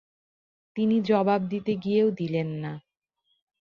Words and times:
তিনি 0.75 0.95
জবাব 1.01 1.41
দিতে 1.43 1.71
গিয়েও 1.75 2.09
দিলেন 2.11 2.49
না। 2.63 2.73